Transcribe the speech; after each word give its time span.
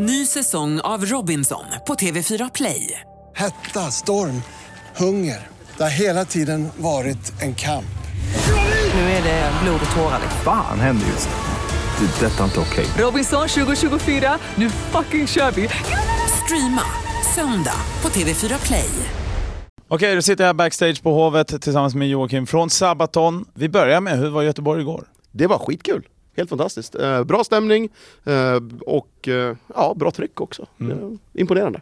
Ny 0.00 0.26
säsong 0.26 0.80
av 0.80 1.04
Robinson 1.04 1.64
på 1.86 1.94
TV4 1.94 2.50
Play. 2.54 3.00
Hetta, 3.36 3.80
storm, 3.80 4.42
hunger. 4.96 5.46
Det 5.76 5.82
har 5.82 5.90
hela 5.90 6.24
tiden 6.24 6.68
varit 6.76 7.42
en 7.42 7.54
kamp. 7.54 7.98
Nu 8.94 9.00
är 9.00 9.22
det 9.22 9.52
blod 9.62 9.80
och 9.90 9.96
tårar. 9.96 10.20
Fan 10.44 10.80
händer 10.80 11.06
just 11.06 11.28
nu. 11.28 12.06
Det. 12.06 12.26
är 12.26 12.30
Detta 12.30 12.40
är 12.40 12.44
inte 12.44 12.60
okej. 12.60 12.86
Robinson 13.04 13.48
2024, 13.48 14.38
nu 14.54 14.70
fucking 14.70 15.26
kör 15.26 15.50
vi! 15.50 15.68
Streama 16.44 16.82
söndag 17.34 17.80
på 18.00 18.08
TV4 18.08 18.66
Play. 18.66 18.90
Okej, 19.88 20.14
då 20.14 20.22
sitter 20.22 20.46
jag 20.46 20.56
backstage 20.56 21.02
på 21.02 21.12
Hovet 21.12 21.62
tillsammans 21.62 21.94
med 21.94 22.08
Joakim 22.08 22.46
från 22.46 22.70
Sabaton. 22.70 23.44
Vi 23.54 23.68
börjar 23.68 24.00
med, 24.00 24.18
hur 24.18 24.30
var 24.30 24.42
Göteborg 24.42 24.80
igår? 24.80 25.08
Det 25.32 25.46
var 25.46 25.58
skitkul. 25.58 26.06
Helt 26.38 26.50
fantastiskt. 26.50 26.94
Eh, 26.94 27.24
bra 27.24 27.44
stämning 27.44 27.88
eh, 28.24 28.60
och 28.86 29.28
eh, 29.28 29.56
ja, 29.74 29.94
bra 29.96 30.10
tryck 30.10 30.40
också. 30.40 30.66
Mm. 30.80 30.98
Eh, 30.98 31.40
imponerande. 31.40 31.80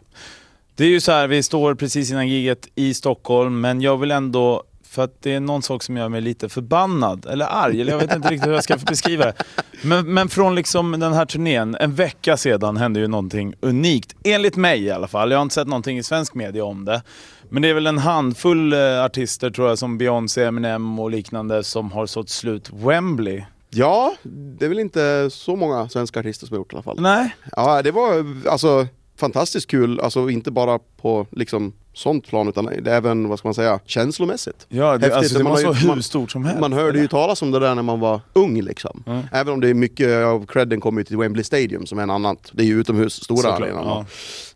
Det 0.75 0.83
är 0.83 0.89
ju 0.89 0.99
så 0.99 1.11
här, 1.11 1.27
vi 1.27 1.43
står 1.43 1.75
precis 1.75 2.11
innan 2.11 2.27
giget 2.27 2.67
i 2.75 2.93
Stockholm, 2.93 3.61
men 3.61 3.81
jag 3.81 3.97
vill 3.97 4.11
ändå, 4.11 4.63
för 4.83 5.03
att 5.03 5.21
det 5.21 5.33
är 5.33 5.39
någon 5.39 5.61
sak 5.61 5.83
som 5.83 5.97
gör 5.97 6.09
mig 6.09 6.21
lite 6.21 6.49
förbannad, 6.49 7.25
eller 7.25 7.45
arg, 7.45 7.81
eller 7.81 7.91
jag 7.91 7.99
vet 7.99 8.15
inte 8.15 8.29
riktigt 8.29 8.47
hur 8.47 8.53
jag 8.53 8.63
ska 8.63 8.77
beskriva 8.87 9.25
det. 9.25 9.33
Men, 9.81 10.13
men 10.13 10.29
från 10.29 10.55
liksom 10.55 10.99
den 10.99 11.13
här 11.13 11.25
turnén, 11.25 11.75
en 11.79 11.95
vecka 11.95 12.37
sedan 12.37 12.77
hände 12.77 12.99
ju 12.99 13.07
någonting 13.07 13.53
unikt. 13.59 14.15
Enligt 14.23 14.55
mig 14.55 14.83
i 14.83 14.91
alla 14.91 15.07
fall. 15.07 15.31
Jag 15.31 15.37
har 15.37 15.43
inte 15.43 15.55
sett 15.55 15.67
någonting 15.67 15.97
i 15.97 16.03
svensk 16.03 16.33
media 16.33 16.65
om 16.65 16.85
det. 16.85 17.01
Men 17.49 17.61
det 17.61 17.69
är 17.69 17.73
väl 17.73 17.87
en 17.87 17.97
handfull 17.97 18.73
eh, 18.73 19.03
artister 19.03 19.49
tror 19.49 19.67
jag, 19.67 19.77
som 19.77 19.97
Beyoncé, 19.97 20.43
Eminem 20.43 20.99
och 20.99 21.11
liknande, 21.11 21.63
som 21.63 21.91
har 21.91 22.05
sått 22.05 22.29
slut 22.29 22.69
Wembley. 22.73 23.43
Ja, 23.69 24.15
det 24.23 24.65
är 24.65 24.69
väl 24.69 24.79
inte 24.79 25.29
så 25.31 25.55
många 25.55 25.89
svenska 25.89 26.19
artister 26.19 26.47
som 26.47 26.53
har 26.53 26.59
gjort 26.59 26.73
i 26.73 26.75
alla 26.75 26.83
fall. 26.83 27.01
Nej, 27.01 27.35
Ja, 27.55 27.81
det 27.81 27.91
var 27.91 28.25
alltså 28.49 28.87
fantastiskt 29.17 29.67
kul, 29.67 29.99
alltså 29.99 30.29
inte 30.29 30.51
bara 30.51 30.79
på 31.01 31.27
liksom 31.31 31.73
sånt 31.93 32.27
plan 32.27 32.47
utan 32.47 32.65
det 32.65 32.91
är 32.91 32.95
även, 32.95 33.29
vad 33.29 33.39
ska 33.39 33.47
man 33.47 33.53
säga, 33.53 33.79
känslomässigt. 33.85 34.65
ja, 34.69 34.85
det, 34.85 34.91
Häftigt. 34.91 35.13
alltså, 35.13 35.37
det 35.37 35.43
Man 35.43 35.53
var 35.53 35.59
så 35.59 35.73
hur 35.73 36.01
stort 36.01 36.31
som 36.31 36.45
helst. 36.45 36.59
Man 36.61 36.73
hörde 36.73 36.99
ju 36.99 37.07
talas 37.07 37.41
om 37.41 37.51
det 37.51 37.59
där 37.59 37.75
när 37.75 37.83
man 37.83 37.99
var 37.99 38.21
ung 38.33 38.61
liksom. 38.61 39.03
Mm. 39.07 39.21
Även 39.31 39.53
om 39.53 39.59
det 39.61 39.69
är 39.69 39.73
mycket 39.73 40.25
av 40.25 40.45
credden 40.45 40.79
kommer 40.81 41.03
till 41.03 41.17
Wembley 41.17 41.43
Stadium 41.43 41.85
som 41.85 41.99
är 41.99 42.03
en 42.03 42.09
annat, 42.09 42.49
det 42.51 42.63
är 42.63 42.67
ju 42.67 42.79
utomhus, 42.79 43.23
stora 43.23 43.51
arenan. 43.53 43.85
ja. 43.85 44.05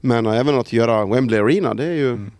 Men 0.01 0.25
äh, 0.25 0.39
även 0.39 0.59
att 0.59 0.73
göra 0.73 1.05
Wembley 1.05 1.39
Arena, 1.39 1.73
det 1.73 1.85
är 1.85 1.93
ju 1.93 2.09
Mm. 2.09 2.31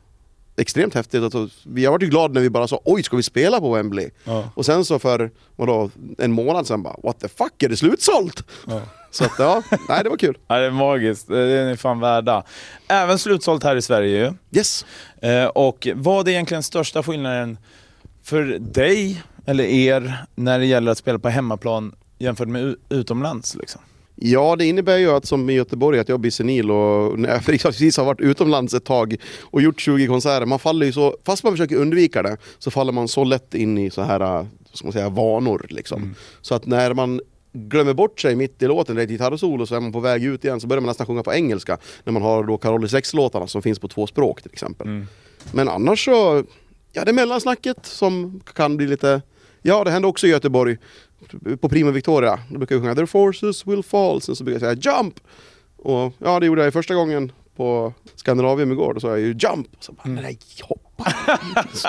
Extremt 0.61 0.93
häftigt. 0.93 1.23
Att, 1.23 1.51
vi 1.63 1.85
har 1.85 1.91
varit 1.91 2.03
ju 2.03 2.07
glada 2.07 2.33
när 2.33 2.41
vi 2.41 2.49
bara 2.49 2.67
sa 2.67 2.81
oj, 2.85 3.03
ska 3.03 3.17
vi 3.17 3.23
spela 3.23 3.59
på 3.59 3.73
Wembley? 3.73 4.09
Ja. 4.23 4.51
Och 4.55 4.65
sen 4.65 4.85
så 4.85 4.99
för, 4.99 5.31
vadå, 5.55 5.89
en 6.17 6.31
månad 6.31 6.67
sen 6.67 6.83
bara 6.83 6.95
what 7.03 7.19
the 7.19 7.27
fuck, 7.27 7.63
är 7.63 7.69
det 7.69 7.77
slutsålt? 7.77 8.43
Ja. 8.67 8.81
Så 9.13 9.23
att 9.25 9.31
ja, 9.39 9.63
nej 9.89 10.03
det 10.03 10.09
var 10.09 10.17
kul. 10.17 10.37
Ja, 10.47 10.59
det 10.59 10.65
är 10.65 10.71
magiskt. 10.71 11.27
Det 11.27 11.39
är 11.39 11.69
ni 11.69 11.77
fan 11.77 11.99
värda. 11.99 12.43
Även 12.87 13.19
slutsålt 13.19 13.63
här 13.63 13.75
i 13.75 13.81
Sverige 13.81 14.17
ju. 14.17 14.33
Yes. 14.59 14.85
Eh, 15.21 15.45
och 15.45 15.87
vad 15.95 16.27
är 16.27 16.31
egentligen 16.31 16.63
största 16.63 17.03
skillnaden 17.03 17.57
för 18.23 18.43
dig, 18.59 19.23
eller 19.45 19.63
er, 19.63 20.25
när 20.35 20.59
det 20.59 20.65
gäller 20.65 20.91
att 20.91 20.97
spela 20.97 21.19
på 21.19 21.29
hemmaplan 21.29 21.95
jämfört 22.19 22.47
med 22.47 22.75
utomlands? 22.89 23.55
Liksom? 23.55 23.81
Ja, 24.23 24.55
det 24.55 24.65
innebär 24.65 24.97
ju 24.97 25.11
att 25.11 25.25
som 25.25 25.49
i 25.49 25.53
Göteborg 25.53 25.99
att 25.99 26.09
jag 26.09 26.19
blir 26.19 26.31
senil 26.31 26.71
och 26.71 27.19
när 27.19 27.29
jag 27.29 27.43
precis 27.45 27.97
har 27.97 28.05
varit 28.05 28.21
utomlands 28.21 28.73
ett 28.73 28.85
tag 28.85 29.15
och 29.41 29.61
gjort 29.61 29.81
20 29.81 30.07
konserter, 30.07 30.45
man 30.45 30.59
faller 30.59 30.85
ju 30.85 30.91
så, 30.91 31.17
fast 31.23 31.43
man 31.43 31.53
försöker 31.53 31.75
undvika 31.75 32.23
det, 32.23 32.37
så 32.59 32.71
faller 32.71 32.91
man 32.91 33.07
så 33.07 33.23
lätt 33.23 33.53
in 33.53 33.77
i 33.77 33.89
så 33.89 34.01
här, 34.01 34.47
ska 34.73 34.85
man 34.85 34.93
säga, 34.93 35.09
vanor 35.09 35.65
liksom. 35.69 36.15
Så 36.41 36.55
att 36.55 36.65
när 36.65 36.93
man 36.93 37.21
glömmer 37.53 37.93
bort 37.93 38.19
sig 38.19 38.35
mitt 38.35 38.61
i 38.61 38.67
låten, 38.67 38.95
det 38.95 39.01
är 39.01 39.03
ett 39.03 39.09
gitarrsolo, 39.09 39.65
så 39.65 39.75
är 39.75 39.79
man 39.79 39.91
på 39.91 39.99
väg 39.99 40.23
ut 40.23 40.45
igen, 40.45 40.59
så 40.59 40.67
börjar 40.67 40.81
man 40.81 40.87
nästan 40.87 41.07
sjunga 41.07 41.23
på 41.23 41.33
engelska, 41.33 41.77
när 42.03 42.13
man 42.13 42.21
har 42.21 42.43
då 42.43 42.57
Caroli 42.57 42.87
6-låtarna 42.87 43.47
som 43.47 43.61
finns 43.61 43.79
på 43.79 43.87
två 43.87 44.07
språk 44.07 44.41
till 44.41 44.51
exempel. 44.53 44.87
Men 45.51 45.69
annars 45.69 46.05
så, 46.05 46.43
ja 46.93 47.05
det 47.05 47.11
är 47.11 47.13
mellansnacket 47.13 47.85
som 47.85 48.41
kan 48.53 48.77
bli 48.77 48.87
lite, 48.87 49.21
ja 49.61 49.83
det 49.83 49.91
hände 49.91 50.07
också 50.07 50.27
i 50.27 50.29
Göteborg, 50.29 50.77
på 51.61 51.69
Prima 51.69 51.91
Victoria, 51.91 52.39
då 52.49 52.57
brukar 52.57 52.75
jag 52.75 52.81
sjunga 52.81 52.95
Their 52.95 53.05
forces 53.05 53.67
will 53.67 53.83
fall, 53.83 54.21
sen 54.21 54.35
så 54.35 54.43
brukar 54.43 54.65
jag 54.65 54.77
säga 54.77 54.95
Jump! 54.95 55.19
Och 55.77 56.13
ja, 56.19 56.39
det 56.39 56.45
gjorde 56.45 56.63
jag 56.63 56.73
första 56.73 56.93
gången 56.93 57.31
på 57.57 57.93
Skandinavium 58.15 58.71
igår, 58.71 58.93
då 58.93 58.99
sa 58.99 59.07
jag 59.09 59.19
ju 59.19 59.35
Jump! 59.39 59.67
Och 59.77 59.83
så 59.83 59.91
bara, 59.91 60.09
nej, 60.09 60.37
hoppa! 60.61 61.11
så, 61.73 61.87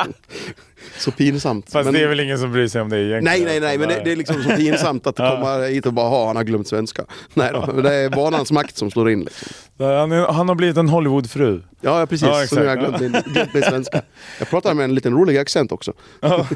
så 0.99 1.11
pinsamt. 1.11 1.71
Fast 1.71 1.85
Men- 1.85 1.95
det 1.95 2.01
är 2.03 2.09
väl 2.09 2.21
ingen 2.21 2.39
som 2.39 2.53
bryr 2.53 2.69
sig 2.69 2.81
om 2.81 2.89
det 2.89 2.99
egentligen? 2.99 3.25
Nej, 3.25 3.45
nej, 3.45 3.61
nej, 3.61 3.79
men 3.79 3.89
det, 3.89 4.01
det 4.05 4.13
är 4.13 4.17
liksom 4.17 4.43
så 4.43 4.51
pinsamt 4.51 5.07
att 5.07 5.17
komma 5.37 5.59
hit 5.59 5.87
och 5.87 5.93
bara 5.93 6.09
ha 6.09 6.27
han 6.27 6.37
har 6.37 6.45
glömt 6.45 6.69
svenska. 6.69 7.05
Nej 7.35 7.51
då, 7.53 7.73
det 7.83 7.95
är 7.95 8.11
vanans 8.11 8.53
makt 8.53 8.77
som 8.77 8.91
slår 8.91 9.11
in 9.11 9.21
liksom. 9.21 9.49
Han, 9.79 10.13
är, 10.13 10.33
han 10.33 10.49
har 10.49 10.55
blivit 10.55 10.77
en 10.77 10.89
Hollywoodfru. 10.89 11.61
Ja, 11.81 12.01
ja 12.01 12.07
precis. 12.07 12.29
Ja, 12.29 12.47
så 12.47 12.55
nu 12.55 12.61
har 12.61 12.77
jag 12.77 12.79
glömt 12.79 13.25
glömt 13.27 13.55
min 13.55 13.63
svenska. 13.63 14.03
Jag 14.39 14.49
pratar 14.51 14.75
med 14.75 14.85
en 14.85 14.95
liten 14.95 15.13
rolig 15.13 15.39
accent 15.39 15.73
också. 15.73 15.93
Ja. 16.21 16.47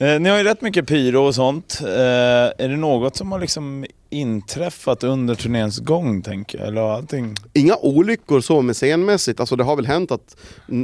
Eh, 0.00 0.20
ni 0.20 0.28
har 0.28 0.38
ju 0.38 0.44
rätt 0.44 0.60
mycket 0.62 0.86
pyro 0.86 1.22
och 1.26 1.34
sånt. 1.34 1.78
Eh, 1.82 1.88
är 1.88 2.68
det 2.68 2.76
något 2.76 3.16
som 3.16 3.32
har 3.32 3.38
liksom 3.38 3.86
inträffat 4.10 5.04
under 5.04 5.34
turnéns 5.34 5.78
gång, 5.78 6.22
tänker 6.22 6.58
jag? 6.58 6.68
Eller 6.68 6.80
allting... 6.80 7.34
Inga 7.52 7.76
olyckor 7.76 8.40
så 8.40 8.62
med 8.62 8.76
scenmässigt, 8.76 9.40
alltså 9.40 9.56
det 9.56 9.64
har 9.64 9.76
väl 9.76 9.86
hänt 9.86 10.10
att 10.10 10.36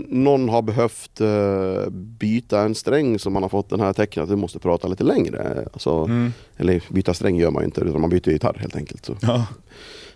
någon 0.08 0.48
har 0.48 0.62
behövt 0.62 1.20
eh, 1.20 1.90
byta 1.90 2.60
en 2.60 2.74
sträng 2.74 3.18
som 3.18 3.32
man 3.32 3.42
har 3.42 3.50
fått 3.50 3.70
den 3.70 3.80
här 3.80 3.92
tecknet 3.92 4.22
att 4.22 4.28
du 4.28 4.36
måste 4.36 4.58
prata 4.58 4.88
lite 4.88 5.04
längre. 5.04 5.68
Alltså, 5.72 6.04
Mm. 6.04 6.32
Eller 6.56 6.82
byta 6.88 7.14
sträng 7.14 7.36
gör 7.36 7.50
man 7.50 7.62
ju 7.62 7.64
inte 7.64 7.80
utan 7.80 8.00
man 8.00 8.10
byter 8.10 8.28
gitarr 8.30 8.56
helt 8.60 8.76
enkelt. 8.76 9.10
Ja. 9.20 9.46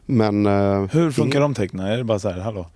Men 0.06 0.46
eh, 0.46 0.84
Hur 0.92 1.10
funkar 1.10 1.40
de 1.40 1.54
tecknen? 1.54 1.86
Är 1.86 1.96
det 1.96 2.04
bara 2.04 2.18
så 2.18 2.28
här, 2.28 2.40
hallå? 2.40 2.66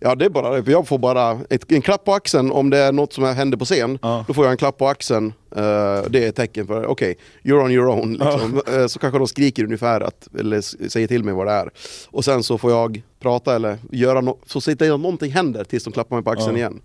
Ja 0.00 0.14
det 0.14 0.24
är 0.24 0.28
bara 0.30 0.60
det, 0.60 0.70
jag 0.72 0.88
får 0.88 0.98
bara 0.98 1.38
ett, 1.50 1.72
en 1.72 1.82
klapp 1.82 2.04
på 2.04 2.12
axeln 2.14 2.50
om 2.52 2.70
det 2.70 2.78
är 2.78 2.92
något 2.92 3.12
som 3.12 3.24
händer 3.24 3.58
på 3.58 3.64
scen. 3.64 3.98
Ja. 4.02 4.24
Då 4.28 4.34
får 4.34 4.44
jag 4.44 4.52
en 4.52 4.56
klapp 4.58 4.78
på 4.78 4.88
axeln, 4.88 5.32
eh, 5.56 5.62
det 6.10 6.24
är 6.24 6.28
ett 6.28 6.36
tecken 6.36 6.66
för 6.66 6.86
okej, 6.86 7.16
you're 7.42 7.64
on 7.64 7.70
your 7.70 7.88
own. 7.88 8.12
Liksom. 8.12 8.60
Eh, 8.74 8.86
så 8.86 8.98
kanske 8.98 9.18
de 9.18 9.26
skriker 9.28 9.64
ungefär, 9.64 10.00
att, 10.00 10.28
eller 10.38 10.88
säger 10.88 11.08
till 11.08 11.24
mig 11.24 11.34
vad 11.34 11.46
det 11.46 11.52
är. 11.52 11.70
Och 12.10 12.24
sen 12.24 12.42
så 12.42 12.58
får 12.58 12.70
jag 12.70 13.02
prata 13.20 13.54
eller 13.56 13.78
göra 13.90 14.20
no- 14.20 14.38
så 14.46 14.60
ser 14.60 14.74
det 14.74 14.90
att 14.90 15.00
någonting 15.00 15.32
händer 15.32 15.64
tills 15.64 15.84
de 15.84 15.92
klappar 15.92 16.16
mig 16.16 16.24
på 16.24 16.30
axeln 16.30 16.50
Ja. 16.52 16.56
igen. 16.58 16.80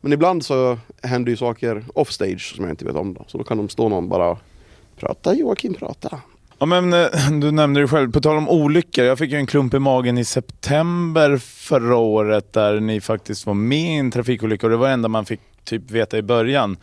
Men 0.00 0.12
ibland 0.12 0.44
så 0.44 0.78
händer 1.02 1.30
ju 1.30 1.36
saker 1.36 1.84
offstage 1.94 2.52
som 2.56 2.64
jag 2.64 2.72
inte 2.72 2.84
vet 2.84 2.96
om 2.96 3.14
då. 3.14 3.24
Så 3.26 3.38
då 3.38 3.44
kan 3.44 3.56
de 3.56 3.68
stå 3.68 3.88
någon 3.88 4.08
bara 4.08 4.36
Prata 4.96 5.34
Joakim, 5.34 5.74
prata. 5.74 6.20
Ja, 6.58 6.66
men, 6.66 6.92
eh, 6.92 7.06
du 7.40 7.50
nämnde 7.50 7.80
det 7.80 7.88
själv, 7.88 8.12
på 8.12 8.20
tal 8.20 8.36
om 8.36 8.48
olyckor. 8.48 9.04
Jag 9.04 9.18
fick 9.18 9.30
ju 9.32 9.36
en 9.38 9.46
klump 9.46 9.74
i 9.74 9.78
magen 9.78 10.18
i 10.18 10.24
september 10.24 11.36
förra 11.36 11.96
året 11.96 12.52
där 12.52 12.80
ni 12.80 13.00
faktiskt 13.00 13.46
var 13.46 13.54
med 13.54 13.78
i 13.94 13.96
en 13.96 14.10
trafikolycka 14.10 14.66
och 14.66 14.70
det 14.70 14.76
var 14.76 14.86
det 14.86 14.92
enda 14.92 15.08
man 15.08 15.24
fick 15.26 15.40
typ 15.64 15.90
veta 15.90 16.18
i 16.18 16.22
början. 16.22 16.76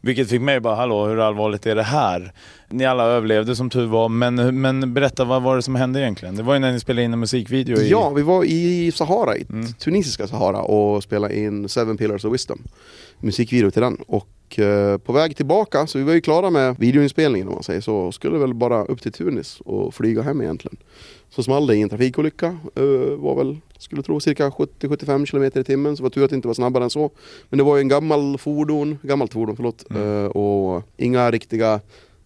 Vilket 0.00 0.28
fick 0.30 0.40
mig 0.40 0.60
bara, 0.60 0.74
hallå 0.74 1.06
hur 1.06 1.18
allvarligt 1.20 1.66
är 1.66 1.74
det 1.74 1.82
här? 1.82 2.32
Ni 2.70 2.84
alla 2.84 3.04
överlevde 3.04 3.56
som 3.56 3.70
tur 3.70 3.86
var, 3.86 4.08
men, 4.08 4.60
men 4.60 4.94
berätta 4.94 5.24
vad 5.24 5.42
var 5.42 5.56
det 5.56 5.62
som 5.62 5.74
hände 5.74 6.00
egentligen? 6.00 6.36
Det 6.36 6.42
var 6.42 6.54
ju 6.54 6.60
när 6.60 6.72
ni 6.72 6.80
spelade 6.80 7.02
in 7.04 7.12
en 7.12 7.18
musikvideo 7.20 7.78
i... 7.80 7.90
Ja, 7.90 8.10
vi 8.10 8.22
var 8.22 8.44
i 8.44 8.92
Sahara, 8.94 9.36
i 9.36 9.46
Mm. 9.50 9.72
tunisiska 9.72 10.26
Sahara 10.26 10.58
och 10.62 11.02
spelade 11.02 11.38
in 11.38 11.68
Seven 11.68 11.96
Pillars 11.96 12.24
of 12.24 12.34
Wisdom. 12.34 12.62
Musikvideo 13.20 13.70
till 13.70 13.82
den. 13.82 13.96
Och 14.08 14.28
eh, 14.58 14.98
på 14.98 15.12
väg 15.12 15.36
tillbaka, 15.36 15.86
så 15.86 15.98
vi 15.98 16.04
var 16.04 16.12
ju 16.12 16.20
klara 16.20 16.50
med 16.50 16.76
videoinspelningen 16.78 17.48
om 17.48 17.54
man 17.54 17.62
säger 17.62 17.80
så, 17.80 17.94
och 17.96 18.14
skulle 18.14 18.38
väl 18.38 18.54
bara 18.54 18.84
upp 18.84 19.02
till 19.02 19.12
Tunis 19.12 19.60
och 19.64 19.94
flyga 19.94 20.22
hem 20.22 20.42
egentligen. 20.42 20.76
Så 21.30 21.42
small 21.42 21.66
det 21.66 21.76
i 21.76 21.82
en 21.82 21.88
trafikolycka, 21.88 22.46
eh, 22.74 23.16
var 23.18 23.34
väl, 23.36 23.56
skulle 23.78 24.02
tro 24.02 24.20
cirka 24.20 24.50
70-75 24.50 25.26
km 25.26 25.44
i 25.60 25.64
timmen, 25.64 25.96
så 25.96 26.02
var 26.02 26.10
tur 26.10 26.24
att 26.24 26.30
det 26.30 26.36
inte 26.36 26.48
var 26.48 26.54
snabbare 26.54 26.84
än 26.84 26.90
så. 26.90 27.10
Men 27.48 27.58
det 27.58 27.64
var 27.64 27.76
ju 27.76 27.80
en 27.80 27.88
gammal 27.88 28.38
fordon, 28.38 28.98
gammalt 29.02 29.32
fordon 29.32 29.56
förlåt, 29.56 29.84
Mm. 29.90 30.02
eh, 30.24 30.30
och 30.30 30.82
inga 30.96 31.30
riktiga 31.30 31.80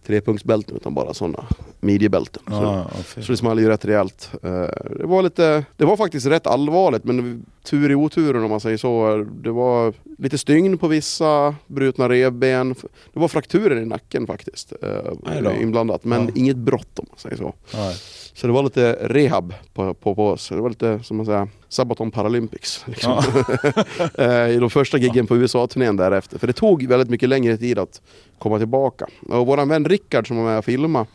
trepunktsbälten 0.07 0.75
utan 0.75 0.93
bara 0.93 1.13
sådana 1.13 1.43
midjebälten. 1.79 2.43
Så- 2.47 2.53
Ja, 2.53 2.75
ja, 2.97 3.03
fy. 3.03 3.21
så 3.21 3.31
det 3.31 3.37
small 3.37 3.59
ju 3.59 3.67
rätt 3.69 3.85
rejält. 3.85 4.29
Det 4.41 5.05
var, 5.05 5.21
lite, 5.23 5.65
det 5.77 5.85
var 5.85 5.97
faktiskt 5.97 6.27
rätt 6.27 6.47
allvarligt 6.47 7.03
men 7.03 7.45
tur 7.63 7.91
i 7.91 7.95
oturen 7.95 8.43
om 8.43 8.49
man 8.49 8.59
säger 8.59 8.77
så. 8.77 9.25
Det 9.43 9.51
var 9.51 9.93
lite 10.17 10.37
stygn 10.37 10.77
på 10.77 10.87
vissa, 10.87 11.55
brutna 11.67 12.09
revben. 12.09 12.75
Det 13.13 13.19
var 13.19 13.27
frakturer 13.27 13.81
i 13.81 13.85
nacken 13.85 14.27
faktiskt 14.27 14.73
eh, 14.81 15.61
inblandat. 15.61 16.03
Men 16.03 16.21
Ja. 16.25 16.31
inget 16.35 16.57
brott 16.57 16.99
om 16.99 17.05
man 17.09 17.17
säger 17.19 17.35
så. 17.37 17.53
Ja. 17.73 17.93
Så 18.33 18.47
det 18.47 18.53
var 18.53 18.63
lite 18.63 18.97
rehab 19.01 19.53
på, 19.73 19.93
på, 19.93 20.15
på 20.15 20.27
oss. 20.29 20.49
Det 20.49 20.55
var 20.61 20.69
lite 20.69 20.99
som 21.03 21.17
man 21.17 21.25
säger 21.25 21.47
Sabaton 21.69 22.11
Paralympics. 22.11 22.83
Liksom. 22.87 23.23
Eh, 24.17 24.49
I 24.49 24.57
de 24.59 24.69
första 24.69 24.97
giggen 24.97 25.27
på 25.27 25.37
USA-turnén 25.37 25.97
därefter. 25.97 26.39
För 26.39 26.47
det 26.47 26.53
tog 26.53 26.83
väldigt 26.87 27.09
mycket 27.09 27.29
längre 27.29 27.57
tid 27.57 27.79
att 27.79 28.01
komma 28.39 28.57
tillbaka. 28.57 29.05
Och 29.29 29.47
våran 29.47 29.69
vän 29.69 29.85
Rickard 29.85 30.27
som 30.27 30.37
var 30.37 30.43
med 30.43 30.57
och 30.57 30.65
filmade 30.65 31.05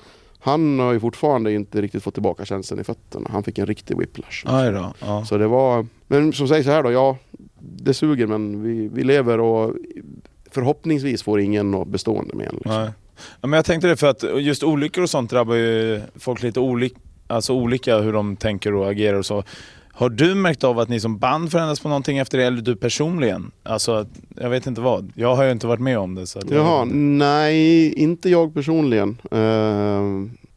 han 0.46 0.78
har 0.78 0.92
ju 0.92 1.00
fortfarande 1.00 1.52
inte 1.52 1.82
riktigt 1.82 2.02
fått 2.02 2.14
tillbaka 2.14 2.44
känslan 2.44 2.80
i 2.80 2.84
fötterna. 2.84 3.28
Han 3.32 3.42
fick 3.42 3.58
en 3.58 3.66
riktig 3.66 3.98
whiplash. 3.98 4.42
Då. 4.44 4.50
Ja. 5.00 5.24
Så 5.24 5.38
det 5.38 5.46
var, 5.46 5.86
men 6.06 6.32
som 6.32 6.48
säger 6.48 6.62
så 6.62 6.70
här 6.70 6.82
då, 6.82 6.92
ja 6.92 7.16
det 7.58 7.94
suger 7.94 8.26
men 8.26 8.62
vi, 8.62 8.88
vi 8.88 9.04
lever 9.04 9.40
och 9.40 9.74
förhoppningsvis 10.50 11.22
får 11.22 11.40
ingen 11.40 11.70
något 11.70 11.88
bestående 11.88 12.34
med 12.34 12.46
en. 12.46 12.54
Liksom. 12.54 12.72
Ja, 13.40 13.46
men 13.48 13.52
jag 13.52 13.64
tänkte 13.64 13.88
det 13.88 13.96
för 13.96 14.06
att 14.06 14.24
just 14.40 14.62
olyckor 14.62 15.02
och 15.02 15.10
sånt 15.10 15.30
drabbar 15.30 15.54
ju 15.54 16.00
folk 16.16 16.42
lite 16.42 16.60
oli- 16.60 16.94
alltså 17.26 17.52
olika 17.52 17.98
hur 17.98 18.12
de 18.12 18.36
tänker 18.36 18.74
och 18.74 18.90
agerar 18.90 19.18
och 19.18 19.26
så. 19.26 19.44
Har 19.98 20.08
du 20.08 20.34
märkt 20.34 20.64
av 20.64 20.78
att 20.78 20.88
ni 20.88 21.00
som 21.00 21.18
band 21.18 21.50
förändras 21.50 21.80
på 21.80 21.88
någonting 21.88 22.18
efter 22.18 22.38
det, 22.38 22.44
eller 22.44 22.62
du 22.62 22.76
personligen? 22.76 23.50
Alltså, 23.62 24.06
jag 24.36 24.50
vet 24.50 24.66
inte 24.66 24.80
vad. 24.80 25.12
Jag 25.14 25.36
har 25.36 25.44
ju 25.44 25.50
inte 25.52 25.66
varit 25.66 25.80
med 25.80 25.98
om 25.98 26.14
det. 26.14 26.26
Så 26.26 26.38
att 26.38 26.50
jag 26.50 26.58
Jaha, 26.60 26.84
nej, 26.92 27.92
inte 27.92 28.28
jag 28.30 28.54
personligen. 28.54 29.18
Eh, 29.30 30.02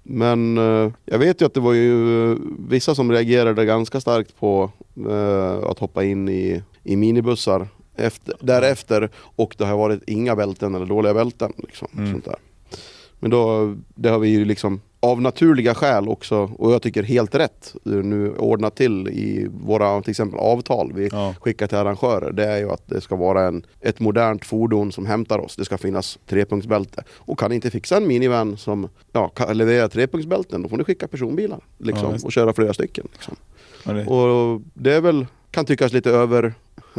men 0.03 0.57
eh, 0.57 0.91
jag 1.05 1.19
vet 1.19 1.41
ju 1.41 1.45
att 1.45 1.53
det 1.53 1.59
var 1.59 1.73
ju 1.73 2.31
eh, 2.31 2.37
vissa 2.69 2.95
som 2.95 3.11
reagerade 3.11 3.65
ganska 3.65 4.01
starkt 4.01 4.39
på 4.39 4.71
att 5.69 5.79
hoppa 5.79 6.03
in 6.03 6.29
i, 6.29 6.63
i 6.83 6.95
minibussar 6.95 7.67
efter, 7.95 8.35
därefter 8.39 9.09
och 9.17 9.55
det 9.57 9.65
har 9.65 9.77
varit 9.77 10.03
inga 10.07 10.35
bälten 10.35 10.75
eller 10.75 10.85
dåliga 10.85 11.13
bälten. 11.13 11.53
Liksom, 11.57 11.87
Mm. 11.97 12.11
sånt 12.11 12.25
där. 12.25 12.35
Men 13.19 13.31
då, 13.31 13.75
det 13.95 14.09
har 14.09 14.19
vi 14.19 14.29
ju 14.29 14.45
liksom 14.45 14.81
av 15.01 15.21
naturliga 15.21 15.75
skäl 15.75 16.07
också, 16.09 16.51
och 16.57 16.71
jag 16.71 16.81
tycker 16.81 17.03
helt 17.03 17.35
rätt, 17.35 17.75
nu 17.83 18.31
ordnat 18.37 18.75
till 18.75 19.07
i 19.07 19.47
våra 19.63 20.01
till 20.01 20.09
exempel 20.11 20.39
avtal 20.39 20.91
vi 20.95 21.09
Ja. 21.11 21.35
skickar 21.41 21.67
till 21.67 21.77
arrangörer. 21.77 22.31
Det 22.31 22.45
är 22.45 22.57
ju 22.57 22.69
att 22.71 22.87
det 22.87 23.01
ska 23.01 23.15
vara 23.15 23.47
en, 23.47 23.65
ett 23.81 23.99
modernt 23.99 24.45
fordon 24.45 24.91
som 24.91 25.05
hämtar 25.05 25.39
oss. 25.39 25.55
Det 25.55 25.65
ska 25.65 25.77
finnas 25.77 26.19
trepunktsbälte. 26.27 27.03
Och 27.11 27.39
kan 27.39 27.49
ni 27.49 27.55
inte 27.55 27.71
fixa 27.71 27.97
en 27.97 28.07
minivan 28.07 28.57
som 28.57 28.87
ja, 29.11 29.27
kan 29.27 29.57
leverera 29.57 29.89
trepunktsbälten, 29.89 30.61
då 30.61 30.69
får 30.69 30.77
ni 30.77 30.83
skicka 30.83 31.07
personbilar. 31.07 31.59
Liksom, 31.77 32.11
Ja, 32.11 32.17
och 32.23 32.31
köra 32.31 32.53
flera 32.53 32.73
stycken. 32.73 33.07
Liksom. 33.11 33.35
Ja, 33.85 33.93
det- 33.93 34.05
Och 34.05 34.61
det 34.73 34.93
är 34.93 35.01
väl, 35.01 35.25
kan 35.51 35.65
tyckas 35.65 35.93
lite 35.93 36.09
över 36.11 36.53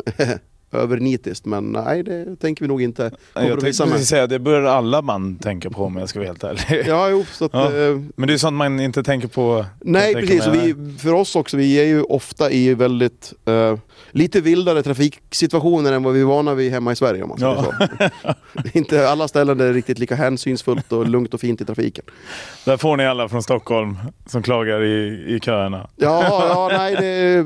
övernitiskt 0.72 1.46
men 1.46 1.72
nej 1.72 2.02
det 2.02 2.36
tänker 2.36 2.64
vi 2.64 2.68
nog 2.68 2.82
inte 2.82 3.10
kompromissa 3.34 3.86
med. 3.86 4.00
säga, 4.06 4.26
det 4.26 4.38
bör 4.38 4.62
alla 4.62 5.02
band 5.02 5.40
tänka 5.42 5.70
på 5.70 5.84
om 5.84 5.96
jag 5.96 6.08
ska 6.08 6.18
vara 6.18 6.26
helt 6.28 6.44
ärlig. 6.44 6.84
Ja, 6.88 7.08
jo, 7.10 7.24
så 7.32 7.44
att, 7.44 7.50
Ja. 7.54 7.64
eh, 7.76 8.00
Men 8.16 8.26
det 8.28 8.32
är 8.34 8.38
sånt 8.38 8.56
man 8.56 8.80
inte 8.80 9.02
tänker 9.02 9.28
på. 9.28 9.64
Nej 9.80 10.14
precis, 10.14 10.46
man- 10.46 10.58
vi, 10.60 10.98
för 10.98 11.12
oss 11.14 11.36
också, 11.36 11.56
vi 11.56 11.74
är 11.80 11.84
ju 11.84 12.02
ofta 12.02 12.50
i 12.50 12.74
väldigt 12.74 13.32
eh, 13.44 13.76
lite 14.10 14.40
vildare 14.40 14.82
trafiksituationer 14.82 15.92
än 15.92 16.02
vad 16.02 16.14
vi 16.14 16.20
är 16.20 16.24
vana 16.24 16.54
vid 16.54 16.72
hemma 16.72 16.92
i 16.92 16.96
Sverige 16.96 17.22
om 17.22 17.28
man 17.28 17.38
säger 17.38 17.54
Ja. 17.54 18.12
så. 18.22 18.68
Inte 18.78 19.08
alla 19.08 19.28
ställen 19.28 19.58
där 19.58 19.64
det 19.64 19.70
är 19.70 19.74
riktigt 19.74 19.98
lika 19.98 20.14
hänsynsfullt 20.14 20.92
och 20.92 21.08
lugnt 21.08 21.34
och 21.34 21.40
fint 21.40 21.60
i 21.60 21.64
trafiken. 21.64 22.04
Där 22.64 22.76
får 22.76 22.96
ni 22.96 23.06
alla 23.06 23.28
från 23.28 23.42
Stockholm 23.42 23.96
som 24.26 24.42
klagar 24.42 24.82
i, 24.82 25.24
i 25.34 25.40
köerna. 25.42 25.88
Ja, 25.96 26.46
ja 26.48 26.68
nej 26.78 26.96
det, 27.00 27.36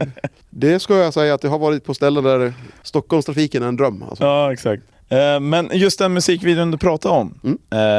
eh, 0.00 0.08
det 0.50 0.80
ska 0.80 0.96
jag 0.96 1.14
säga 1.14 1.34
att 1.34 1.40
det 1.40 1.48
har 1.48 1.58
varit 1.58 1.84
på 1.84 1.94
ställen 1.94 2.24
där 2.24 2.37
Stockholmstrafiken 2.82 3.62
är 3.62 3.66
en 3.68 3.76
dröm. 3.76 4.02
Alltså. 4.02 4.24
Ja, 4.24 4.52
exakt. 4.52 4.82
Eh, 5.08 5.40
Men 5.40 5.70
just 5.72 5.98
den 5.98 6.12
musikvideon 6.12 6.70
du 6.70 6.78
pratade 6.78 7.14
om, 7.14 7.34
Mm. 7.44 7.58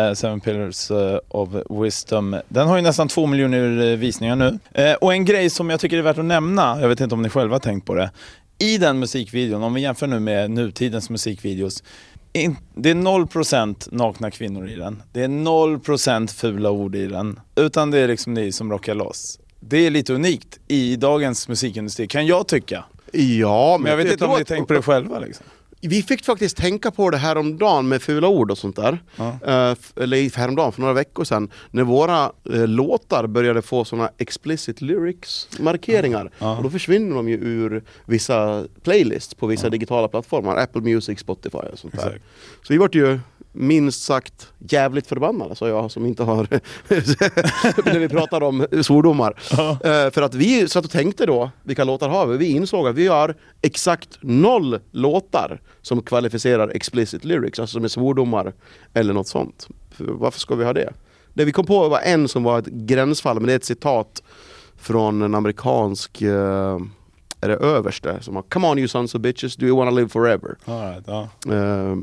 eh, 0.09 0.13
Seven 0.13 0.39
Pillars 0.39 0.91
eh, 0.91 1.17
of 1.29 1.49
Wisdom, 1.83 2.35
den 2.49 2.67
har 2.67 2.75
ju 2.75 2.81
nästan 2.81 3.07
två 3.07 3.25
miljoner 3.25 3.91
eh, 3.91 3.97
visningar 3.97 4.35
nu. 4.35 4.59
Eh, 4.73 4.93
Och 4.93 5.13
en 5.13 5.25
grej 5.25 5.49
som 5.49 5.69
jag 5.69 5.79
tycker 5.79 5.97
är 5.97 6.01
värt 6.01 6.17
att 6.17 6.25
nämna, 6.25 6.81
jag 6.81 6.87
vet 6.89 6.99
inte 7.01 7.15
om 7.15 7.21
ni 7.21 7.29
själva 7.29 7.55
har 7.55 7.59
tänkt 7.59 7.85
på 7.85 7.95
det, 7.95 8.11
i 8.59 8.77
den 8.77 8.99
musikvideon, 8.99 9.63
om 9.63 9.73
vi 9.73 9.81
jämför 9.81 10.07
nu 10.07 10.19
med 10.19 10.51
nutidens 10.51 11.09
musikvideos, 11.09 11.83
in, 12.33 12.55
det 12.75 12.89
är 12.89 12.95
0% 12.95 13.87
nakna 13.91 14.31
kvinnor 14.31 14.69
i 14.69 14.75
den. 14.75 15.03
Det 15.13 15.21
är 15.23 15.27
0% 15.27 16.27
fula 16.27 16.69
ord 16.71 16.95
i 16.95 17.07
den. 17.07 17.39
Utan 17.55 17.91
det 17.91 17.99
är 17.99 18.07
liksom 18.07 18.33
ni 18.33 18.51
som 18.51 18.71
rockar 18.71 18.95
loss. 18.95 19.39
Det 19.59 19.77
är 19.85 19.89
lite 19.89 20.13
unikt 20.13 20.59
i 20.67 20.95
dagens 20.95 21.47
musikindustri, 21.47 22.07
kan 22.07 22.25
jag 22.27 22.47
tycka. 22.47 22.83
Ja, 23.13 23.77
Men 23.77 23.89
jag 23.89 23.97
vet 23.97 24.11
inte 24.11 24.25
om 24.25 24.39
ni 24.39 24.45
tänkt 24.45 24.67
på 24.67 24.73
det 24.73 24.81
själva 24.81 25.19
liksom. 25.19 25.45
Vi 25.81 26.03
fick 26.03 26.25
faktiskt 26.25 26.57
tänka 26.57 26.91
på 26.91 27.09
det 27.09 27.17
här 27.17 27.37
om 27.37 27.57
dagen 27.57 27.87
med 27.87 28.01
fula 28.01 28.27
ord 28.27 28.51
och 28.51 28.57
sånt 28.57 28.75
där. 28.75 29.03
Ja. 29.15 29.27
Eh, 29.27 29.75
eller 30.03 30.37
häromdagen, 30.37 30.71
för 30.71 30.81
några 30.81 30.93
veckor 30.93 31.23
sedan. 31.23 31.51
När 31.71 31.83
våra 31.83 32.31
eh, 32.53 32.67
låtar 32.67 33.27
började 33.27 33.61
få 33.61 33.85
såna 33.85 34.09
explicit 34.17 34.81
lyrics 34.81 35.47
markeringar. 35.59 36.31
Ja. 36.39 36.57
Och 36.57 36.63
då 36.63 36.69
försvinner 36.69 37.15
de 37.15 37.29
ju 37.29 37.35
ur 37.35 37.83
vissa 38.05 38.65
playlists 38.83 39.33
på 39.33 39.47
vissa 39.47 39.69
digitala 39.69 40.07
plattformar. 40.07 40.55
Apple 40.55 40.81
Music, 40.81 41.19
Spotify 41.19 41.57
och 41.57 41.79
sånt 41.79 41.93
där. 41.93 42.07
Exakt. 42.07 42.25
Så 42.63 42.73
vi 42.73 42.77
vart 42.77 42.95
ju 42.95 43.19
minst 43.51 44.03
sagt 44.03 44.53
jävligt 44.59 45.07
förbannade, 45.07 45.55
sa 45.55 45.67
jag 45.67 45.91
som 45.91 46.05
inte 46.05 46.23
har... 46.23 46.47
när 47.85 47.99
vi 47.99 48.09
pratar 48.09 48.43
om 48.43 48.65
svordomar. 48.81 49.33
Eh, 49.51 50.11
för 50.11 50.21
att 50.21 50.33
vi 50.33 50.67
satt 50.67 50.85
och 50.85 50.91
tänkte 50.91 51.25
då, 51.25 51.51
vilka 51.63 51.83
låtar 51.83 52.09
har 52.09 52.27
vi? 52.27 52.37
Vi 52.37 52.51
insåg 52.51 52.87
att 52.87 52.95
vi 52.95 53.07
har 53.07 53.35
exakt 53.61 54.19
noll 54.21 54.79
låtar 54.91 55.61
som 55.81 56.01
kvalificerar 56.01 56.69
explicit 56.69 57.25
lyrics, 57.25 57.59
alltså 57.59 57.73
som 57.73 57.83
är 57.83 57.87
svordomar 57.87 58.53
eller 58.93 59.13
något 59.13 59.27
sånt. 59.27 59.67
För 59.91 60.05
varför 60.05 60.39
ska 60.39 60.55
vi 60.55 60.65
ha 60.65 60.73
det? 60.73 60.93
Det 61.33 61.45
vi 61.45 61.51
kom 61.51 61.65
på 61.65 61.89
var 61.89 61.99
en 61.99 62.27
som 62.27 62.43
var 62.43 62.59
ett 62.59 62.65
gränsfall, 62.65 63.35
men 63.35 63.47
det 63.47 63.53
är 63.53 63.57
ett 63.57 63.65
citat 63.65 64.23
från 64.77 65.21
en 65.21 65.35
amerikansk 65.35 66.21
eh, 66.21 66.79
är 67.41 67.49
det 67.49 67.55
överste 67.55 68.17
som 68.21 68.35
har 68.35 68.43
Come 68.43 68.67
on 68.67 68.79
you 68.79 68.87
sons 68.87 69.15
of 69.15 69.21
bitches, 69.21 69.55
do 69.55 69.65
you 69.65 69.77
wanna 69.77 69.91
live 69.91 70.09
forever? 70.09 70.55
All 70.65 70.81
right, 70.81 71.03
ja. 71.07 71.29
Eh, 71.53 71.95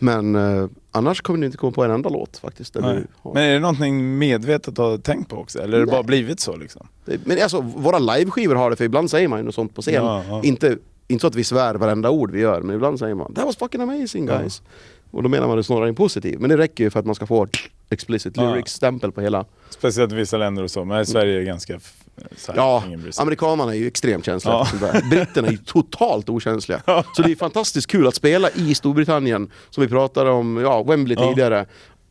men 0.00 0.34
eh, 0.34 0.68
annars 0.90 1.20
kommer 1.20 1.38
ni 1.38 1.46
inte 1.46 1.58
komma 1.58 1.72
på 1.72 1.84
en 1.84 1.90
enda 1.90 2.08
låt 2.08 2.36
faktiskt. 2.38 2.74
Där 2.74 3.06
har. 3.22 3.34
Men 3.34 3.42
är 3.42 3.52
det 3.52 3.58
någonting 3.60 4.18
medvetet 4.18 4.78
har 4.78 4.98
tänkt 4.98 5.30
på 5.30 5.36
också? 5.36 5.62
Eller 5.62 5.76
är 5.76 5.80
det 5.80 5.86
Nej. 5.86 5.92
bara 5.92 6.02
blivit 6.02 6.40
så 6.40 6.56
liksom? 6.56 6.86
Men 7.04 7.42
alltså 7.42 7.60
våra 7.60 7.98
liveskivor 7.98 8.54
har 8.54 8.70
det, 8.70 8.76
för 8.76 8.84
ibland 8.84 9.10
säger 9.10 9.28
man 9.28 9.38
ju 9.38 9.44
något 9.44 9.54
sånt 9.54 9.74
på 9.74 9.82
scen. 9.82 9.94
Ja, 9.94 10.22
ja. 10.28 10.42
Inte, 10.42 10.76
inte 11.08 11.20
så 11.20 11.26
att 11.26 11.34
vi 11.34 11.44
svär 11.44 11.74
varenda 11.74 12.10
ord 12.10 12.30
vi 12.30 12.40
gör, 12.40 12.62
men 12.62 12.76
ibland 12.76 12.98
säger 12.98 13.14
man 13.14 13.34
That 13.34 13.44
was 13.44 13.56
fucking 13.56 13.80
amazing 13.80 14.26
guys. 14.26 14.62
Och 15.10 15.22
då 15.22 15.28
menar 15.28 15.48
man 15.48 15.56
det 15.56 15.64
snarare 15.64 15.88
en 15.88 15.94
positiv. 15.94 16.40
Men 16.40 16.50
det 16.50 16.56
räcker 16.56 16.84
ju 16.84 16.90
för 16.90 17.00
att 17.00 17.06
man 17.06 17.14
ska 17.14 17.26
få 17.26 17.46
explicit 17.90 18.36
lyrics-stämpel 18.36 19.12
på 19.12 19.20
hela. 19.20 19.44
Speciellt 19.70 20.12
i 20.12 20.14
vissa 20.14 20.36
länder 20.36 20.62
och 20.62 20.70
så, 20.70 20.84
men 20.84 21.00
i 21.00 21.06
Sverige 21.06 21.34
är 21.34 21.38
det 21.38 21.44
ganska 21.44 21.72
här, 21.72 22.54
Ja, 22.56 22.84
amerikanerna 23.18 23.74
är 23.74 23.78
ju 23.78 23.86
extremt 23.86 24.24
känsliga. 24.24 24.66
Ja. 24.80 25.00
Britterna 25.10 25.48
är 25.48 25.52
ju 25.52 25.58
totalt 25.58 26.28
okänsliga. 26.28 26.82
Så 27.16 27.22
det 27.22 27.32
är 27.32 27.36
fantastiskt 27.36 27.86
kul 27.86 28.06
att 28.06 28.14
spela 28.14 28.50
i 28.50 28.74
Storbritannien, 28.74 29.50
som 29.70 29.82
vi 29.82 29.88
pratade 29.88 30.30
om, 30.30 30.56
ja, 30.56 30.82
Wembley 30.82 31.16
Ja. 31.20 31.28
tidigare. 31.28 31.66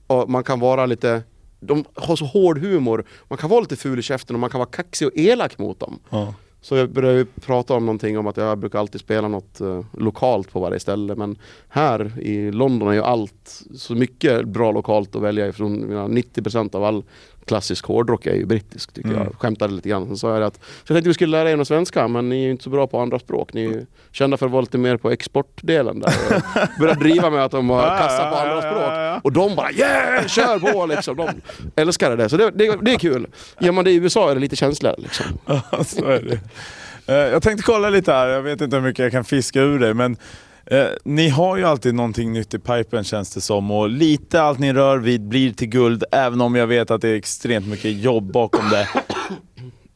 Och 0.07 0.29
man 0.29 0.43
kan 0.43 0.59
vara 0.59 0.85
lite, 0.85 1.21
de 1.59 1.85
har 1.95 2.15
så 2.15 2.25
hård 2.25 2.57
humor, 2.59 3.05
man 3.27 3.37
kan 3.37 3.49
vara 3.49 3.59
lite 3.61 3.75
ful 3.75 3.99
i 3.99 4.01
käften 4.01 4.35
och 4.35 4.39
man 4.39 4.49
kan 4.49 4.59
vara 4.59 4.69
kaxig 4.69 5.07
och 5.07 5.13
elak 5.17 5.57
mot 5.57 5.79
dem. 5.79 5.99
Ja. 6.09 6.33
Så 6.61 6.75
jag 6.75 6.89
började 6.89 7.17
ju 7.17 7.25
prata 7.25 7.73
om 7.73 7.85
någonting 7.85 8.17
om 8.17 8.27
att 8.27 8.37
jag 8.37 8.57
brukar 8.57 8.79
alltid 8.79 9.01
spela 9.01 9.27
något 9.27 9.61
eh, 9.61 9.85
lokalt 9.97 10.51
på 10.51 10.59
varje 10.59 10.79
ställe 10.79 11.15
men 11.15 11.37
här 11.69 12.19
i 12.19 12.51
London 12.51 12.87
är 12.89 12.93
ju 12.93 13.01
allt 13.01 13.63
så 13.75 13.95
mycket 13.95 14.47
bra 14.47 14.71
lokalt 14.71 15.15
att 15.15 15.21
välja 15.21 15.47
ifrån. 15.47 15.91
90% 15.91 16.75
av 16.75 16.83
all 16.83 17.03
klassisk 17.49 17.85
hårdrock 17.85 18.25
är 18.25 18.35
ju 18.35 18.45
brittisk 18.45 18.93
tycker 18.93 19.09
Mm. 19.09 19.21
jag. 19.23 19.35
Skämtade 19.39 19.73
lite 19.73 19.89
grann. 19.89 20.07
Sen 20.07 20.17
sa 20.17 20.33
jag 20.33 20.43
att 20.43 20.55
så 20.55 20.61
jag 20.87 20.87
tänkte 20.95 21.07
vi 21.09 21.13
skulle 21.13 21.37
lära 21.37 21.51
er 21.51 21.57
något 21.57 21.67
svenska 21.67 22.07
men 22.07 22.29
ni 22.29 22.35
är 22.41 22.45
ju 22.45 22.51
inte 22.51 22.63
så 22.63 22.69
bra 22.69 22.87
på 22.87 22.99
andra 22.99 23.19
språk. 23.19 23.53
Ni 23.53 23.65
är 23.65 23.69
ju 23.69 23.85
kända 24.11 24.37
för 24.37 24.45
att 24.45 24.51
vara 24.51 24.61
lite 24.61 24.77
mer 24.77 24.97
på 24.97 25.11
exportdelen 25.11 25.99
där. 25.99 26.13
Började 26.79 26.99
driva 26.99 27.29
med 27.29 27.45
att 27.45 27.51
de 27.51 27.67
var 27.67 27.83
Ja, 27.83 27.97
kassa 27.97 28.29
på 28.29 28.35
andra 28.35 28.61
språk. 28.61 29.23
Och 29.23 29.31
de 29.31 29.55
bara 29.55 29.71
yeah, 29.71 30.27
kör 30.27 30.59
på 30.59 30.85
liksom. 30.85 31.15
De 31.17 31.29
älskade 31.81 32.15
det. 32.15 32.29
Så 32.29 32.37
det, 32.37 32.51
det, 32.51 32.77
det 32.81 32.93
är 32.93 32.99
kul. 32.99 33.27
Gör 33.59 33.71
man 33.71 33.85
det 33.85 33.91
i 33.91 33.95
USA 33.95 34.31
är 34.31 34.35
det 34.35 34.41
lite 34.41 34.55
känsligare 34.55 34.95
liksom. 34.97 35.25
Så 35.85 36.05
är 36.05 36.21
det. 36.21 36.39
Eh, 37.13 37.15
Jag 37.31 37.43
tänkte 37.43 37.63
kolla 37.63 37.89
lite 37.89 38.11
här, 38.13 38.27
jag 38.27 38.41
vet 38.41 38.61
inte 38.61 38.75
hur 38.75 38.83
mycket 38.83 39.03
jag 39.03 39.11
kan 39.11 39.23
fiska 39.23 39.61
ur 39.61 39.79
det, 39.79 39.93
men 39.93 40.17
eh, 40.71 40.87
ni 41.03 41.29
har 41.29 41.57
ju 41.57 41.63
alltid 41.65 41.95
någonting 41.95 42.33
nytt 42.33 42.53
i 42.53 42.59
pipen 42.59 43.03
känns 43.03 43.33
det 43.33 43.41
som 43.41 43.71
och 43.71 43.89
lite 43.89 44.41
allt 44.41 44.59
ni 44.59 44.73
rör 44.73 44.97
vid 44.97 45.27
blir 45.27 45.53
till 45.53 45.69
guld, 45.69 46.03
även 46.11 46.41
om 46.41 46.55
jag 46.55 46.67
vet 46.67 46.91
att 46.91 47.01
det 47.01 47.09
är 47.09 47.15
extremt 47.15 47.67
mycket 47.67 47.97
jobb 47.97 48.31
bakom 48.31 48.69
det. 48.69 48.87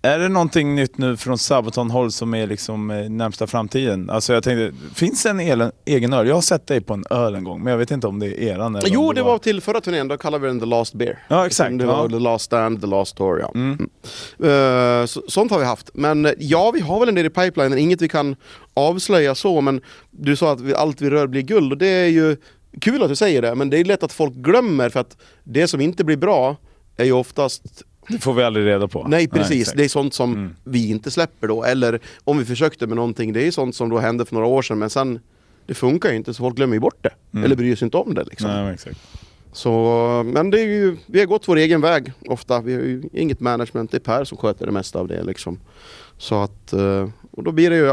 Är 0.05 0.19
det 0.19 0.29
någonting 0.29 0.75
nytt 0.75 0.97
nu 0.97 1.17
från 1.17 1.37
Sabaton-håll 1.37 2.11
som 2.11 2.33
är 2.33 2.47
liksom 2.47 2.91
eh, 2.91 3.09
närmsta 3.09 3.47
framtiden? 3.47 4.09
Alltså 4.09 4.33
jag 4.33 4.43
tänkte, 4.43 4.77
finns 4.95 5.23
det 5.23 5.29
en 5.29 5.39
elen, 5.39 5.71
egen 5.85 6.13
öl? 6.13 6.27
Jag 6.27 6.35
har 6.35 6.41
sett 6.41 6.67
dig 6.67 6.81
på 6.81 6.93
en 6.93 7.03
öl 7.09 7.35
en 7.35 7.43
gång, 7.43 7.63
men 7.63 7.71
jag 7.71 7.77
vet 7.77 7.91
inte 7.91 8.07
om 8.07 8.19
det 8.19 8.27
är 8.27 8.53
eran 8.53 8.75
eller 8.75 8.89
Jo, 8.89 9.13
det 9.13 9.23
var 9.23 9.37
till 9.37 9.61
förra 9.61 9.81
turnén, 9.81 10.07
då 10.07 10.17
kallade 10.17 10.41
vi 10.41 10.47
den 10.47 10.59
The 10.59 10.65
Last 10.65 10.93
Beer. 10.93 11.23
Ja, 11.27 11.45
exakt. 11.45 11.79
Det 11.79 11.85
var 11.85 12.03
Ja. 12.03 12.09
The 12.09 12.19
Last 12.19 12.45
Stand, 12.45 12.81
The 12.81 12.87
Last 12.87 13.17
Tour, 13.17 13.39
ja. 13.39 13.51
Mm. 13.55 13.89
Eh, 14.39 15.05
så, 15.05 15.21
sånt 15.27 15.51
har 15.51 15.59
vi 15.59 15.65
haft. 15.65 15.89
Men 15.93 16.25
eh, 16.25 16.31
ja, 16.37 16.71
vi 16.71 16.79
har 16.79 16.99
väl 16.99 17.09
en 17.09 17.15
del 17.15 17.25
i 17.25 17.29
pipelinen, 17.29 17.77
inget 17.77 18.01
vi 18.01 18.09
kan 18.09 18.35
avslöja 18.73 19.35
så, 19.35 19.61
men 19.61 19.81
du 20.11 20.35
sa 20.35 20.51
att 20.51 20.61
vi, 20.61 20.75
allt 20.75 21.01
vi 21.01 21.09
rör 21.09 21.27
blir 21.27 21.41
guld 21.41 21.71
och 21.71 21.77
det 21.77 21.87
är 21.87 22.07
ju 22.09 22.37
kul 22.81 23.03
att 23.03 23.09
du 23.09 23.15
säger 23.15 23.41
det, 23.41 23.55
men 23.55 23.69
det 23.69 23.77
är 23.79 23.85
lätt 23.85 24.03
att 24.03 24.13
folk 24.13 24.33
glömmer 24.33 24.89
för 24.89 24.99
att 24.99 25.17
det 25.43 25.67
som 25.67 25.81
inte 25.81 26.03
blir 26.03 26.17
bra 26.17 26.55
är 26.97 27.05
ju 27.05 27.11
oftast 27.11 27.63
Det 28.09 28.17
får 28.19 28.33
vi 28.33 28.43
aldrig 28.43 28.65
reda 28.65 28.87
på. 28.87 29.05
Nej 29.07 29.27
precis, 29.27 29.61
exakt. 29.61 29.77
det 29.77 29.83
är 29.83 29.89
sånt 29.89 30.13
som 30.13 30.33
Mm. 30.33 30.55
vi 30.63 30.89
inte 30.89 31.11
släpper 31.11 31.47
då. 31.47 31.63
Eller 31.63 31.99
om 32.23 32.37
vi 32.37 32.45
försökte 32.45 32.87
med 32.87 32.95
någonting, 32.95 33.33
det 33.33 33.47
är 33.47 33.51
sånt 33.51 33.75
som 33.75 33.89
då 33.89 33.97
hände 33.99 34.25
för 34.25 34.33
några 34.35 34.47
år 34.47 34.61
sedan 34.61 34.79
men 34.79 34.89
sen 34.89 35.19
det 35.65 35.73
funkar 35.73 36.09
ju 36.09 36.15
inte 36.15 36.33
så 36.33 36.43
folk 36.43 36.55
glömmer 36.55 36.73
ju 36.73 36.79
bort 36.79 36.97
det. 37.03 37.09
Mm. 37.33 37.43
Eller 37.45 37.55
bryr 37.55 37.75
sig 37.75 37.85
inte 37.85 37.97
om 37.97 38.13
det 38.13 38.23
liksom. 38.23 38.47
Nej, 38.49 38.73
exakt. 38.73 38.97
Så, 39.51 40.23
men 40.33 40.49
det 40.49 40.59
är 40.59 40.65
ju, 40.67 40.97
vi 41.05 41.19
har 41.19 41.25
gått 41.25 41.47
vår 41.47 41.55
egen 41.57 41.81
väg 41.81 42.11
ofta. 42.27 42.61
Vi 42.61 42.73
har 42.73 42.81
ju 42.81 43.03
inget 43.13 43.39
management, 43.39 43.91
det 43.91 43.97
är 43.97 43.99
Per 43.99 44.23
som 44.23 44.37
sköter 44.37 44.65
det 44.65 44.71
mesta 44.71 44.99
av 44.99 45.07
det 45.07 45.23
liksom. 45.23 45.59
Så 46.17 46.41
att, 46.41 46.73
eh, 46.73 47.09
och 47.31 47.43
då 47.43 47.51
blir 47.51 47.69
det 47.69 47.75
ju 47.75 47.91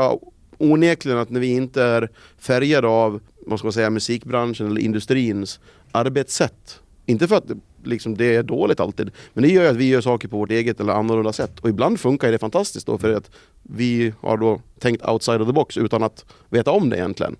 onekligen 0.59 1.19
att 1.19 1.31
när 1.31 1.41
vi 1.41 1.47
inte 1.53 1.83
är 1.83 2.09
färgade 2.39 2.89
av, 2.89 3.21
vad 3.47 3.59
ska 3.59 3.67
man 3.67 3.73
säga, 3.73 3.91
musikbranschen 3.91 4.67
eller 4.67 4.81
industrins 4.81 5.61
arbetssätt. 5.93 6.81
Inte 7.07 7.29
för 7.29 7.37
att 7.37 7.45
liksom, 7.85 8.17
det 8.17 8.35
är 8.35 8.43
dåligt 8.43 8.81
alltid. 8.81 9.11
Men 9.33 9.43
det 9.43 9.51
gör 9.51 9.71
att 9.71 9.77
vi 9.77 9.89
gör 9.89 10.01
saker 10.01 10.29
på 10.29 10.39
vårt 10.39 10.51
eget 10.51 10.81
eller 10.81 10.93
annorlunda 10.93 11.33
sätt. 11.33 11.61
Och 11.61 11.69
ibland 11.69 12.01
funkar 12.01 12.33
det 12.33 12.39
fantastiskt 12.39 12.87
då 12.87 12.99
för 12.99 13.13
att 13.13 13.31
vi 13.63 14.13
har 14.21 14.37
då 14.37 14.61
tänkt 14.79 15.09
outside 15.09 15.41
of 15.41 15.49
the 15.49 15.53
box 15.53 15.77
utan 15.77 16.03
att 16.03 16.25
veta 16.49 16.71
om 16.71 16.91
det 16.91 16.97
egentligen. 16.97 17.37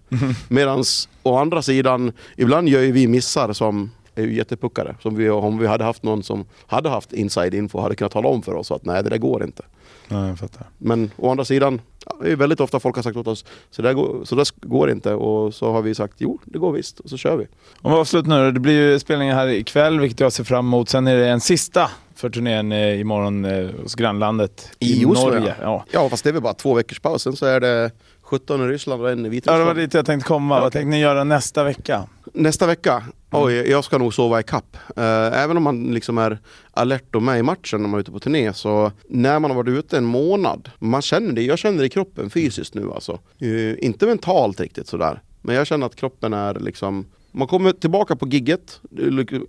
Medan 0.49 0.85
å 1.23 1.37
andra 1.37 1.63
sidan, 1.63 2.13
ibland 2.37 2.69
gör 2.69 2.81
ju 2.81 2.93
vi 2.93 3.07
missar 3.07 3.53
som 3.53 3.91
är 4.15 4.23
ju 4.23 4.35
jättepuckare. 4.35 4.97
Som 5.03 5.15
vi, 5.17 5.31
om 5.31 5.59
vi 5.59 5.67
hade 5.67 5.85
haft 5.85 6.03
någon 6.03 6.23
som 6.23 6.45
hade 6.67 6.89
haft 6.89 7.13
inside 7.13 7.55
info 7.55 7.81
hade 7.81 7.97
kunnat 7.97 8.13
tala 8.13 8.29
om 8.29 8.43
för 8.43 8.55
oss 8.55 8.71
att 8.71 8.85
nej 8.85 9.03
det 9.03 9.11
där 9.11 9.19
går 9.19 9.43
inte. 9.45 9.63
Ja, 10.09 10.29
jag 10.29 10.39
fattar. 10.39 10.67
Men 10.79 11.11
å 11.17 11.31
andra 11.31 11.45
sidan, 11.45 11.81
det 12.23 12.33
är 12.33 12.37
väldigt 12.37 12.61
ofta 12.61 12.81
folk 12.81 12.97
har 12.97 13.03
sagt 13.03 13.17
åt 13.17 13.27
oss 13.27 13.45
så 13.71 13.83
där, 13.83 13.93
går, 13.93 14.25
så 14.25 14.35
där 14.35 14.47
går 14.69 14.91
inte 14.91 15.15
och 15.15 15.55
så 15.55 15.73
har 15.73 15.83
vi 15.83 15.95
sagt 15.95 16.15
jo 16.19 16.39
det 16.45 16.59
går 16.59 16.73
visst 16.73 17.01
och 17.01 17.11
så 17.11 17.17
kör 17.17 17.37
vi. 17.37 17.47
Om 17.83 17.93
vi 17.93 17.99
avslutar 17.99 18.29
nu 18.29 18.45
då. 18.45 18.51
Det 18.51 18.61
blir 18.61 18.91
ju 18.91 18.99
spelningar 18.99 19.35
här 19.35 19.49
ikväll, 19.49 20.01
vilket 20.01 20.21
jag 20.21 20.33
ser 20.33 20.45
fram 20.45 20.67
emot. 20.67 20.89
Sen 20.89 21.07
är 21.07 21.17
det 21.17 21.29
en 21.29 21.41
sista 21.41 21.91
för 22.15 22.31
turnén 22.31 22.73
eh, 22.73 23.01
imorgon 23.01 23.45
eh, 23.45 23.71
hos 23.83 23.95
grannlandet 23.95 24.71
I 24.79 25.05
Oslo, 25.05 25.25
Norge. 25.31 25.55
ja. 25.61 25.63
Ja. 25.63 25.85
Ja 25.91 26.09
fast 26.09 26.25
det 26.25 26.31
är 26.31 26.33
väl 26.33 26.43
bara 26.43 26.55
två 26.55 26.75
veckors 26.75 27.01
paus, 27.01 27.23
sen 27.23 27.37
så 27.37 27.47
är 27.47 27.61
det 27.61 27.91
17 28.31 28.63
i 28.63 28.67
Ryssland 28.67 29.03
och 29.03 29.11
en 29.11 29.19
i 29.19 29.21
ja, 29.21 29.25
det 29.25 29.29
Vitryssland. 29.31 29.65
var 29.65 29.75
dit 29.75 29.95
jag 29.95 30.07
tänkte 30.07 30.29
komma. 30.29 30.55
Vad 30.55 30.67
Okej. 30.67 30.71
tänkte 30.73 30.91
ni 30.91 31.01
göra 31.01 31.25
nästa 31.25 31.65
vecka? 31.65 32.09
Nästa 32.33 32.67
vecka, 32.67 33.05
oj 33.31 33.55
jag 33.55 33.85
ska 33.85 33.99
nog 33.99 34.15
sova 34.15 34.41
i 34.41 34.43
kapp. 34.43 34.77
Eh, 34.97 35.43
även 35.43 35.57
om 35.57 35.63
man 35.63 35.95
liksom 35.95 36.19
är 36.19 36.39
alert 36.71 37.15
och 37.15 37.23
med 37.23 37.39
i 37.39 37.43
matchen 37.43 37.83
när 37.83 37.89
man 37.89 37.99
är 37.99 38.01
ute 38.01 38.13
på 38.13 38.19
turné 38.19 38.53
så 38.53 38.93
när 39.09 39.39
man 39.39 39.51
har 39.51 39.57
varit 39.57 39.79
ute 39.79 39.97
en 39.97 40.05
månad, 40.05 40.71
man 40.79 41.03
känner 41.03 41.33
det, 41.33 41.43
jag 41.43 41.59
känner 41.59 41.79
det 41.79 41.87
i 41.87 41.89
kroppen 41.89 42.31
fysiskt 42.31 42.75
nu 42.75 42.91
alltså. 42.93 43.19
Eh, 43.39 43.85
inte 43.85 44.07
mentalt 44.07 44.61
riktigt 44.61 44.87
sådär, 44.87 45.23
men 45.43 45.55
jag 45.55 45.67
känner 45.67 45.87
att 45.87 45.97
kroppen 45.97 46.33
är 46.33 46.55
liksom 46.55 47.07
man 47.33 47.49
kommer 47.49 47.73
tillbaka 47.73 48.17
på 48.17 48.29
gigget, 48.29 48.81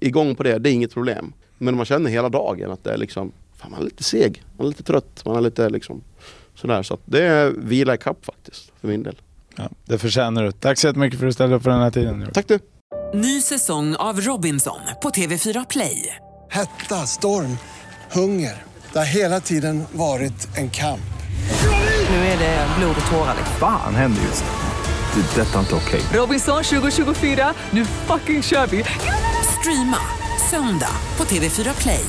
igång 0.01 0.35
på 0.35 0.43
det, 0.43 0.59
det 0.59 0.69
är 0.69 0.73
inget 0.73 0.93
problem. 0.93 1.33
Men 1.57 1.75
man 1.75 1.85
känner 1.85 2.09
hela 2.09 2.29
dagen 2.29 2.71
att 2.71 2.83
det 2.83 2.93
är 2.93 2.97
liksom, 2.97 3.31
fan 3.55 3.71
man 3.71 3.79
är 3.79 3.83
lite 3.83 4.03
seg, 4.03 4.43
man 4.57 4.65
är 4.65 4.69
lite 4.69 4.83
trött, 4.83 5.21
man 5.25 5.35
är 5.35 5.41
lite 5.41 5.69
liksom 5.69 6.01
sådär. 6.61 6.83
Så 6.83 6.93
att 6.93 6.99
det 7.05 7.23
är 7.23 7.49
vila 7.57 7.93
i 7.93 7.97
kapp 7.97 8.25
faktiskt, 8.25 8.71
för 8.81 8.87
min 8.87 9.03
del. 9.03 9.15
Ja, 9.55 9.69
det 9.85 9.97
förtjänar 9.97 10.43
du. 10.43 10.51
Tack 10.51 10.79
så 10.79 10.87
jättemycket 10.87 11.19
för 11.19 11.25
att 11.25 11.29
du 11.29 11.33
ställde 11.33 11.55
upp 11.55 11.63
för 11.63 11.69
den 11.69 11.81
här 11.81 11.91
tiden. 11.91 12.27
Tack 12.33 12.47
du! 12.47 12.59
Ny 13.13 13.41
säsong 13.41 13.95
av 13.95 14.21
Robinson 14.21 14.79
på 15.03 15.09
TV4 15.09 15.65
Play. 15.69 16.15
Hetta, 16.49 16.95
storm, 16.95 17.57
hunger. 18.11 18.63
Det 18.93 18.99
har 18.99 19.05
hela 19.05 19.39
tiden 19.39 19.83
varit 19.91 20.57
en 20.57 20.69
kamp. 20.69 21.01
Nu 22.09 22.15
är 22.15 22.39
det 22.39 22.67
blod 22.79 22.95
och 23.05 23.11
tårar. 23.11 23.35
Fan 23.59 23.95
händer 23.95 24.21
just 24.21 24.43
det. 24.43 24.51
Det 25.13 25.41
är 25.41 25.45
detta 25.45 25.59
inte 25.59 25.75
okej. 25.75 26.01
Robinson 26.13 26.63
2024, 26.63 27.53
nu 27.71 27.85
fucking 27.85 28.43
kör 28.43 28.67
vi! 28.67 28.83
Streama 29.59 29.97
söndag 30.49 30.95
på 31.17 31.23
TV4 31.23 31.81
Play. 31.81 32.05